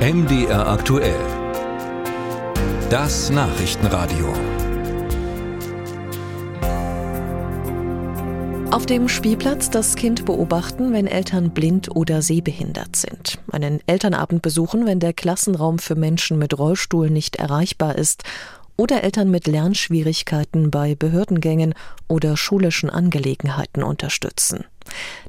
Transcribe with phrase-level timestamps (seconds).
[0.00, 1.20] MDR aktuell.
[2.88, 4.32] Das Nachrichtenradio.
[8.70, 13.40] Auf dem Spielplatz das Kind beobachten, wenn Eltern blind oder sehbehindert sind.
[13.52, 18.22] Einen Elternabend besuchen, wenn der Klassenraum für Menschen mit Rollstuhl nicht erreichbar ist.
[18.80, 21.74] Oder Eltern mit Lernschwierigkeiten bei Behördengängen
[22.08, 24.64] oder schulischen Angelegenheiten unterstützen.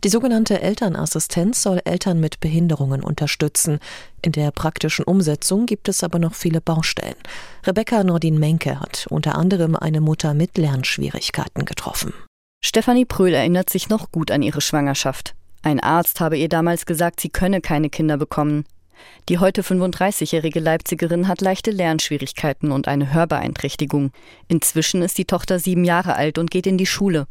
[0.05, 3.79] Die sogenannte Elternassistenz soll Eltern mit Behinderungen unterstützen.
[4.21, 7.17] In der praktischen Umsetzung gibt es aber noch viele Baustellen.
[7.67, 12.13] Rebecca Nordin-Menke hat unter anderem eine Mutter mit Lernschwierigkeiten getroffen.
[12.63, 15.35] Stefanie Pröhl erinnert sich noch gut an ihre Schwangerschaft.
[15.61, 18.63] Ein Arzt habe ihr damals gesagt, sie könne keine Kinder bekommen.
[19.29, 24.11] Die heute 35-jährige Leipzigerin hat leichte Lernschwierigkeiten und eine Hörbeeinträchtigung.
[24.47, 27.27] Inzwischen ist die Tochter sieben Jahre alt und geht in die Schule.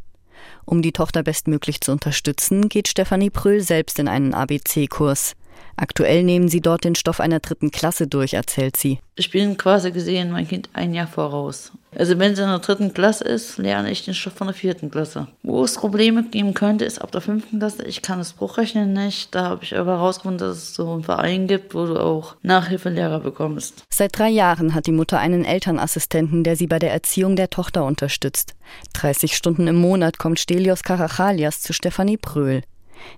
[0.65, 5.35] Um die Tochter bestmöglich zu unterstützen, geht Stefanie Pröhl selbst in einen ABC-Kurs.
[5.77, 8.99] Aktuell nehmen sie dort den Stoff einer dritten Klasse durch, erzählt sie.
[9.17, 11.73] Ich bin quasi gesehen mein Kind ein Jahr voraus.
[11.97, 14.91] Also wenn sie in der dritten Klasse ist, lerne ich den Stoff von der vierten
[14.91, 15.27] Klasse.
[15.43, 17.85] Wo es Probleme geben könnte, ist ab der fünften Klasse.
[17.85, 19.35] Ich kann das Bruchrechnen nicht.
[19.35, 23.21] Da habe ich aber herausgefunden, dass es so einen Verein gibt, wo du auch Nachhilfelehrer
[23.21, 23.83] bekommst.
[23.91, 27.85] Seit drei Jahren hat die Mutter einen Elternassistenten, der sie bei der Erziehung der Tochter
[27.85, 28.55] unterstützt.
[28.93, 32.63] 30 Stunden im Monat kommt Stelios Karachalias zu Stefanie Pröhl.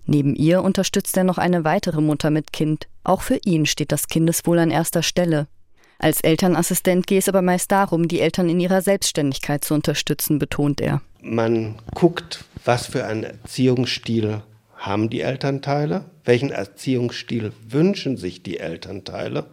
[0.06, 2.88] Neben ihr unterstützt er noch eine weitere Mutter mit Kind.
[3.04, 5.46] Auch für ihn steht das Kindeswohl an erster Stelle.
[5.98, 10.80] Als Elternassistent gehe es aber meist darum, die Eltern in ihrer Selbstständigkeit zu unterstützen, betont
[10.80, 11.00] er.
[11.22, 14.42] Man guckt, was für einen Erziehungsstil
[14.74, 19.46] haben die Elternteile, welchen Erziehungsstil wünschen sich die Elternteile,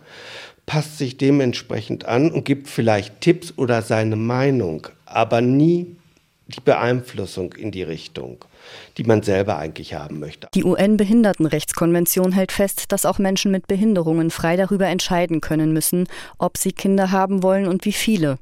[0.65, 5.97] passt sich dementsprechend an und gibt vielleicht Tipps oder seine Meinung, aber nie
[6.49, 8.43] die Beeinflussung in die Richtung,
[8.97, 10.47] die man selber eigentlich haben möchte.
[10.53, 16.57] Die UN-Behindertenrechtskonvention hält fest, dass auch Menschen mit Behinderungen frei darüber entscheiden können müssen, ob
[16.57, 18.39] sie Kinder haben wollen und wie viele.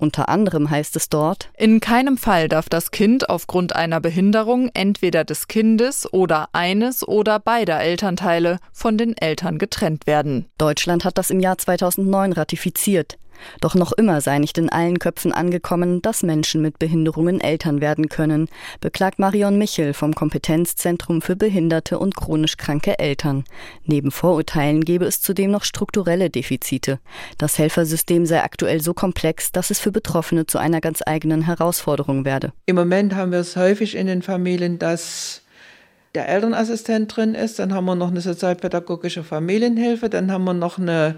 [0.00, 5.24] Unter anderem heißt es dort, in keinem Fall darf das Kind aufgrund einer Behinderung entweder
[5.24, 10.46] des Kindes oder eines oder beider Elternteile von den Eltern getrennt werden.
[10.56, 13.18] Deutschland hat das im Jahr 2009 ratifiziert.
[13.60, 18.08] Doch noch immer sei nicht in allen Köpfen angekommen, dass Menschen mit Behinderungen Eltern werden
[18.08, 18.48] können,
[18.80, 23.44] beklagt Marion Michel vom Kompetenzzentrum für behinderte und chronisch kranke Eltern.
[23.84, 26.98] Neben Vorurteilen gebe es zudem noch strukturelle Defizite.
[27.38, 32.24] Das Helfersystem sei aktuell so komplex, dass es für Betroffene zu einer ganz eigenen Herausforderung
[32.24, 32.52] werde.
[32.66, 35.42] Im Moment haben wir es häufig in den Familien, dass
[36.14, 40.78] der Elternassistent drin ist, dann haben wir noch eine sozialpädagogische Familienhilfe, dann haben wir noch
[40.78, 41.16] eine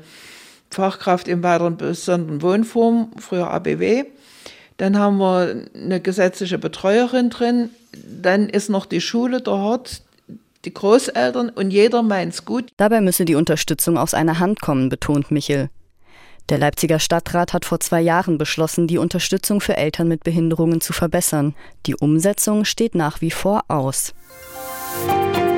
[0.70, 4.04] Fachkraft im weiteren besonderen Wohnform, früher ABW.
[4.76, 7.70] Dann haben wir eine gesetzliche Betreuerin drin.
[7.92, 10.02] Dann ist noch die Schule dort,
[10.64, 12.70] die Großeltern und jeder meint's gut.
[12.76, 15.70] Dabei müsse die Unterstützung aus einer Hand kommen, betont Michel.
[16.48, 20.92] Der Leipziger Stadtrat hat vor zwei Jahren beschlossen, die Unterstützung für Eltern mit Behinderungen zu
[20.92, 21.54] verbessern.
[21.86, 24.14] Die Umsetzung steht nach wie vor aus.
[25.06, 25.49] Musik